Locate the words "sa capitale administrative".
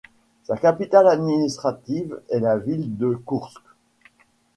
0.41-2.23